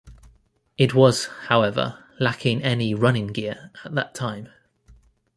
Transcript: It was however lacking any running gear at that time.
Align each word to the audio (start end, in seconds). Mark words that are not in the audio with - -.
It 0.79 0.95
was 0.95 1.25
however 1.45 2.03
lacking 2.19 2.63
any 2.63 2.95
running 2.95 3.27
gear 3.27 3.69
at 3.85 3.93
that 3.93 4.15
time. 4.15 4.49